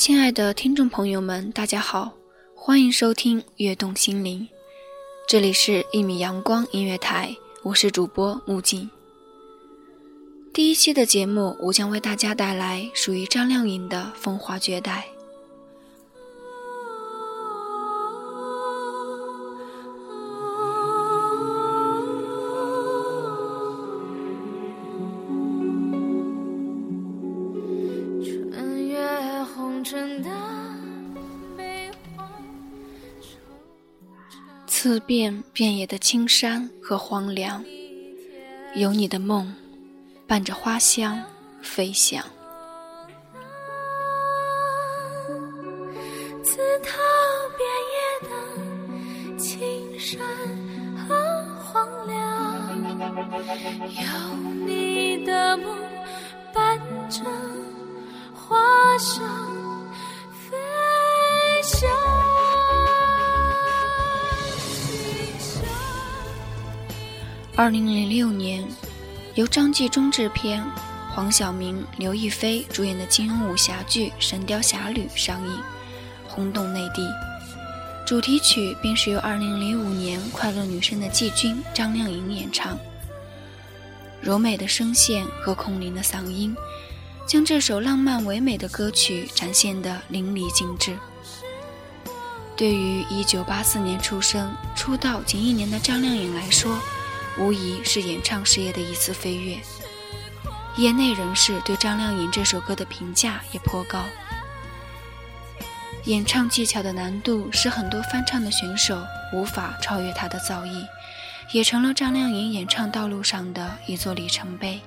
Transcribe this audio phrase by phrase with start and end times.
[0.00, 2.14] 亲爱的听众朋友们，大家好，
[2.54, 4.40] 欢迎收听《悦动心灵》，
[5.28, 8.88] 这里是一米阳光音乐台，我是主播木槿。
[10.54, 15.06] 第一期的节目，我将为大家带来属于张靓颖的《风华绝代》。
[34.82, 37.62] 刺遍遍野的青山和荒凉，
[38.74, 39.54] 有你的梦，
[40.26, 41.22] 伴着花香
[41.60, 42.24] 飞翔。
[46.42, 46.98] 刺透
[47.58, 50.18] 遍野的青山
[51.06, 52.82] 和荒凉，
[53.84, 55.76] 有你的梦，
[56.54, 56.78] 伴
[57.10, 57.22] 着
[58.32, 59.22] 花香
[67.60, 68.66] 二零零六年，
[69.34, 70.64] 由张纪中制片、
[71.10, 75.58] 黄晓明、刘亦菲主演的金庸武侠剧《神雕侠侣》上映，
[76.26, 77.06] 轰动内地。
[78.06, 82.78] 主题曲便是由二零零五年快乐女声的季军张靓颖演唱。
[84.22, 86.56] 柔美的声线和空灵的嗓音，
[87.26, 90.96] 将这首浪漫唯美的歌曲展现得淋漓尽致。
[92.56, 96.78] 对于一九八四年出生、出道仅一年的张靓颖来说，
[97.38, 99.58] 无疑是演唱事业的一次飞跃。
[100.76, 104.04] 业内人士对张靓颖这首歌的评价也颇高。
[106.04, 109.02] 演唱技巧的难度使很多翻唱的选手
[109.34, 110.86] 无法超越她的造诣，
[111.52, 114.80] 也成了张靓颖演唱道路上的一座里程碑。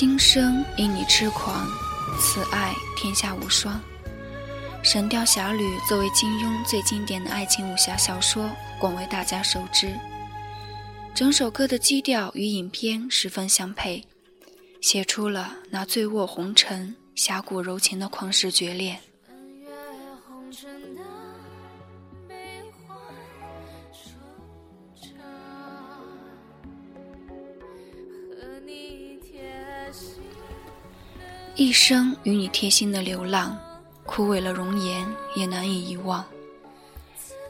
[0.00, 1.68] 今生因你痴狂，
[2.18, 3.74] 此爱天下无双。
[4.82, 9.94] 《神雕侠侣》作为金庸最经典的爱情武侠小说，广为大家熟知。
[11.14, 14.02] 整首歌的基调与影片十分相配，
[14.80, 18.98] 写出了那醉卧红尘、侠骨柔情的旷世绝恋。
[31.60, 33.54] 一生与你贴心的流浪，
[34.06, 36.24] 枯萎了容颜也难以遗忘。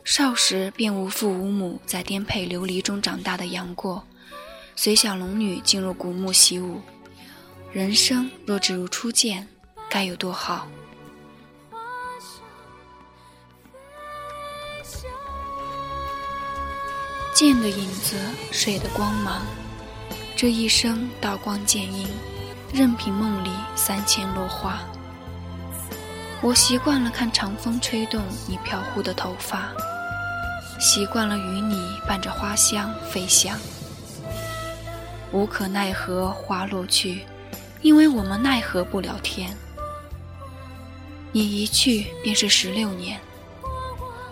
[0.03, 4.05] 少时便无父无母，在颠沛流离中长大的杨过，
[4.75, 6.81] 随小龙女进入古墓习武。
[7.71, 9.47] 人生若只如初见，
[9.89, 10.67] 该有多好？
[17.33, 18.17] 剑的影子，
[18.51, 19.47] 水的光芒，
[20.35, 22.09] 这一生刀光剑影。
[22.73, 24.79] 任凭梦里三千落花，
[26.41, 29.73] 我习惯了看长风吹动你飘忽的头发，
[30.79, 33.59] 习惯了与你伴着花香飞翔。
[35.33, 37.27] 无可奈何花落去，
[37.83, 39.57] 因为我们奈何不了天。
[41.33, 43.21] 你一去便是十六年，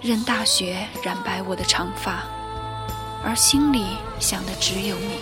[0.00, 2.22] 任大雪染白我的长发，
[3.24, 3.84] 而心里
[4.20, 5.18] 想的只有你。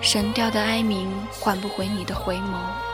[0.00, 2.88] 神调的哀鸣唤不回你的回眸。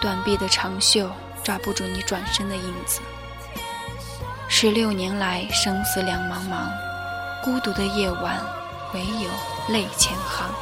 [0.00, 1.10] 断臂的长袖
[1.42, 3.00] 抓不住你转身的影子。
[4.48, 6.68] 十六年来生死两茫茫
[7.42, 8.38] 孤独的夜晚
[8.92, 9.30] 唯有
[9.68, 10.54] 泪千行。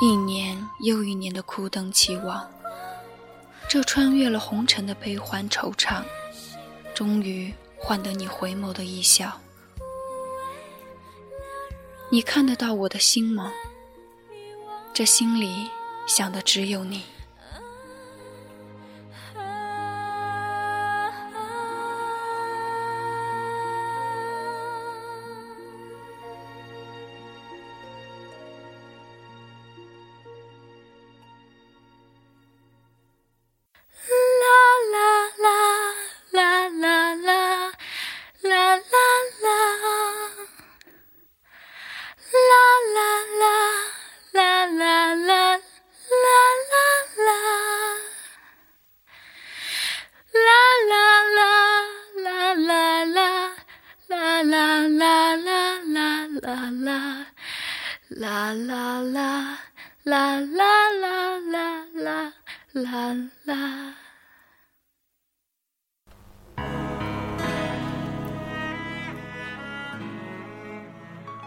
[0.00, 2.48] 一年又一年的枯灯期望
[3.68, 6.02] 这穿越了红尘的悲欢惆怅
[6.94, 9.40] 终于换得你回眸的一笑。
[12.10, 13.52] 你看得到我的心吗？
[14.94, 15.70] 这心里
[16.06, 17.04] 想的只有你。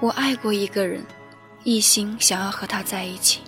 [0.02, 1.06] 我爱过一个人，
[1.64, 3.42] 一心想要和他在一起。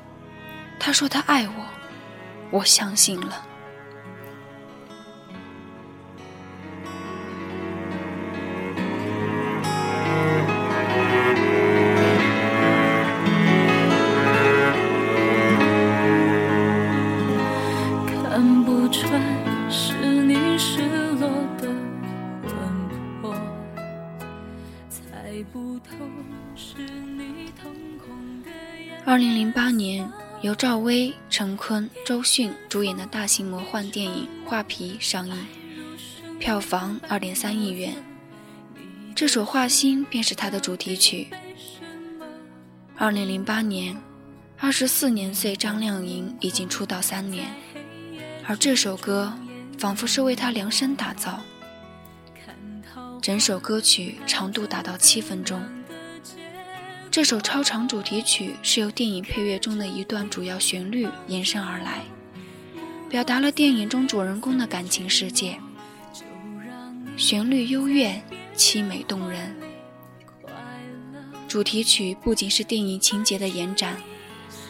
[0.80, 1.66] 他说他爱我，
[2.52, 3.44] 我相信了。
[29.06, 30.10] 二零零八年，
[30.42, 35.36] 由赵薇、陈坤、周迅主演的大型魔幻电影《画皮》上映，
[36.40, 37.94] 票房二点三亿元。
[39.14, 41.28] 这首《画心》便是它的主题曲。
[42.96, 43.96] 二零零八年，
[44.58, 47.48] 二十四年岁张靓颖已经出道三年，
[48.48, 49.32] 而这首歌
[49.78, 51.40] 仿佛是为她量身打造。
[53.24, 55.64] 整首歌曲长度达到七分钟。
[57.10, 62.02] 这首超长主题曲是由电影配乐中的一段主要旋律延伸而来，
[63.10, 65.58] 表达了电影中主人公的感情世界。
[67.16, 68.22] 旋律幽怨、
[68.58, 69.56] 凄美动人。
[71.48, 73.96] 主题曲不仅是电影情节的延展，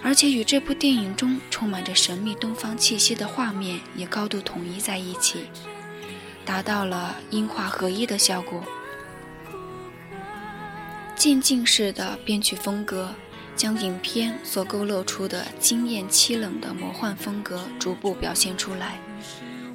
[0.03, 5.45] 而且与这部电影中充满着神秘东方气息的画面也高度统一在一起，
[6.45, 8.63] 达到了音画合一的效果。
[11.15, 13.09] 渐进式的编曲风格，
[13.55, 18.97] 将影片所勾勒出的惊艳凄冷的魔幻风格逐步表现出来。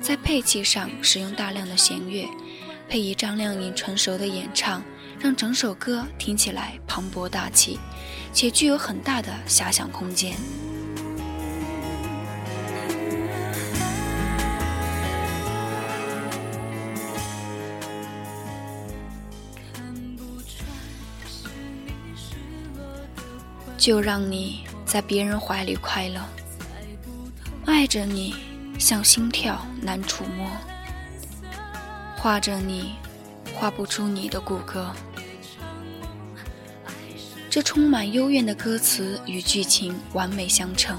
[0.00, 2.28] 在配器上使用大量的弦乐，
[2.88, 4.82] 配以张靓颖成熟的演唱，
[5.18, 7.78] 让整首歌听起来磅礴大气，
[8.32, 10.36] 且具有很大的遐想空间。
[23.78, 26.20] 就让你在别人怀里快乐，
[27.64, 28.34] 爱着你
[28.76, 30.50] 像心跳难触摸，
[32.16, 32.96] 画着你
[33.54, 34.90] 画不出你的骨骼。
[37.48, 40.98] 这充满幽怨的歌词与剧情完美相称，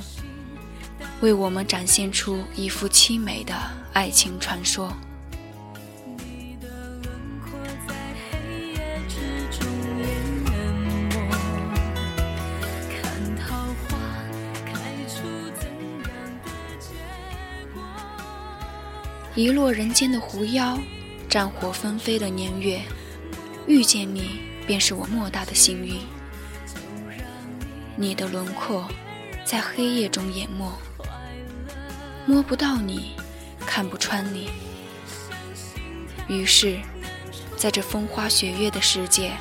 [1.20, 3.54] 为我们展现出一幅凄美的
[3.92, 4.92] 爱情传说。
[19.40, 20.78] 遗落人间的狐妖，
[21.30, 22.82] 战火纷飞的年月，
[23.68, 25.98] 遇见你便是我莫大的幸运。
[27.96, 28.86] 你的轮廓
[29.46, 30.70] 在黑夜中淹没，
[32.26, 33.12] 摸不到你，
[33.66, 34.50] 看不穿你。
[36.28, 36.78] 于是，
[37.56, 39.32] 在这风花雪月的世界，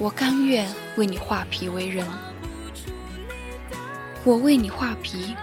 [0.00, 2.04] 我甘愿为你画皮为人。
[4.24, 5.36] 我为你画皮，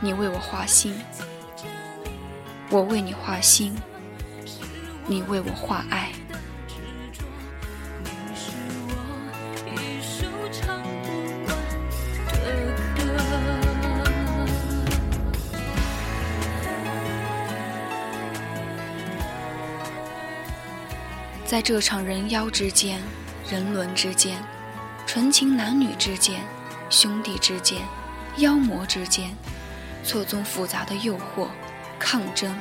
[0.00, 0.94] 你为我画心。
[2.68, 3.74] 我为你画心，
[5.06, 6.10] 你为我画爱。
[21.44, 23.00] 在这场人妖之间、
[23.48, 24.36] 人伦之间、
[25.06, 26.42] 纯情男女之间、
[26.90, 27.80] 兄弟之间、
[28.38, 29.30] 妖魔之间，
[30.02, 31.46] 错综复杂的诱惑。
[31.98, 32.56] 抗争、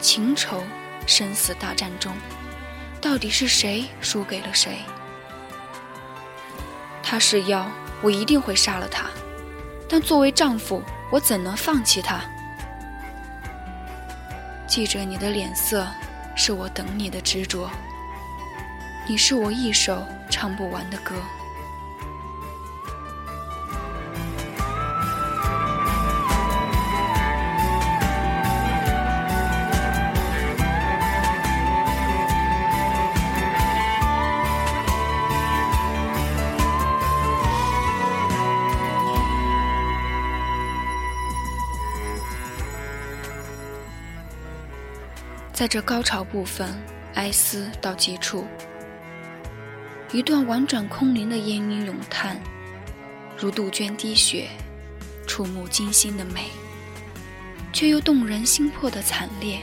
[0.00, 0.62] 情仇、
[1.06, 2.12] 生死大战中，
[3.00, 4.78] 到底是谁输给了谁？
[7.02, 7.70] 他是妖，
[8.02, 9.06] 我一定会杀了他。
[9.88, 12.20] 但作为丈夫，我怎能放弃他？
[14.66, 15.86] 记着你的脸色，
[16.36, 17.70] 是我等你的执着。
[19.08, 21.14] 你是我一首唱不完的歌。
[45.68, 46.66] 这高潮部分，
[47.14, 48.46] 哀思到极处。
[50.12, 52.40] 一段婉转空灵的烟音咏叹，
[53.36, 54.48] 如杜鹃滴血，
[55.26, 56.46] 触目惊心的美，
[57.70, 59.60] 却又动人心魄的惨烈。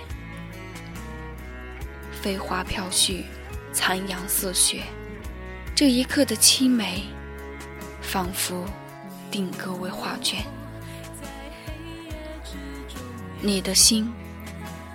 [2.21, 3.24] 飞花飘絮，
[3.74, 4.83] 残阳似血，
[5.75, 7.05] 这一刻的凄美，
[8.00, 8.63] 仿佛
[9.31, 10.45] 定格为画卷。
[13.41, 14.13] 你的心，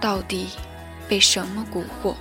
[0.01, 0.51] 到底？
[1.11, 2.15] 被什么蛊惑？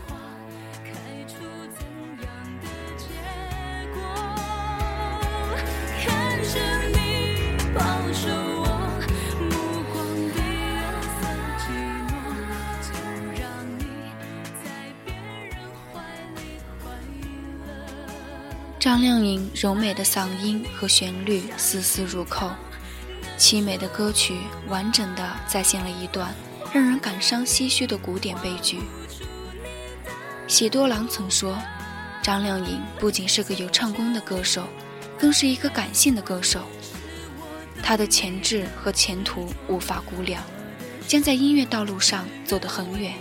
[18.79, 22.50] 张靓颖柔美的嗓音和旋律丝丝入扣，
[23.38, 26.34] 凄美的歌曲完整的再现了一段。
[26.72, 28.80] 让人感伤唏嘘的古典悲剧。
[30.48, 31.58] 喜多郎曾说
[32.22, 34.68] ：“张靓颖不仅是个有唱功的歌手，
[35.18, 36.62] 更是一个感性的歌手。
[37.82, 40.44] 她的潜质和前途无法估量，
[41.08, 43.14] 将在音乐道路上走得很远。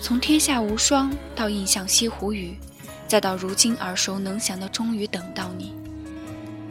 [0.00, 2.58] 从《天下无双》到《印象西湖雨》，
[3.08, 5.74] 再到如今耳熟能详的《终于等到你》。”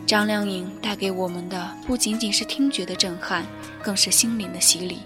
[0.06, 3.46] 张靓颖带给我们的不仅仅是听觉的震撼，
[3.82, 5.00] 更是心灵的洗礼。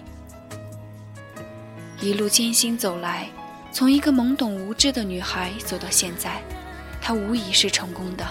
[2.00, 3.28] 一路艰辛走来，
[3.72, 6.42] 从一个懵懂无知的女孩走到现在，
[7.00, 8.26] 她无疑是成功的。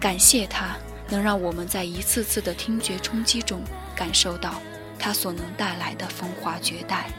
[0.00, 0.76] 感谢她，
[1.08, 3.62] 能让我们在一次次的听觉冲击中
[3.94, 4.54] 感受到
[4.98, 7.10] 她所能带来的风华绝代。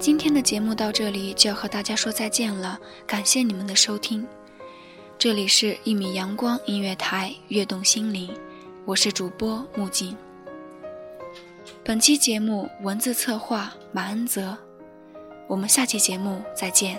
[0.00, 4.26] 今天的节目到这里就要和大家说再见了，感谢你们的收听。
[5.18, 8.34] 这里是一米阳光音乐台，悦动心灵，
[8.86, 10.16] 我是主播木槿。
[11.84, 14.56] 本期节目文字策划马恩泽，
[15.46, 16.98] 我们下期节目再见。